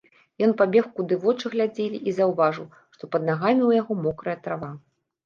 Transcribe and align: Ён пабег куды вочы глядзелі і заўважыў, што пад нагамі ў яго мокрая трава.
Ён 0.45 0.53
пабег 0.61 0.85
куды 0.99 1.17
вочы 1.25 1.51
глядзелі 1.55 1.99
і 2.11 2.13
заўважыў, 2.19 2.65
што 2.97 3.03
пад 3.17 3.29
нагамі 3.29 3.61
ў 3.69 3.81
яго 3.81 3.99
мокрая 4.07 4.35
трава. 4.49 4.71